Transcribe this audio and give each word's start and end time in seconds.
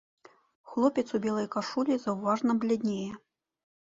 Хлопец 0.69 1.03
у 1.19 1.19
белай 1.25 1.45
кашулі 1.55 1.97
заўважна 2.05 2.55
бляднее. 2.65 3.13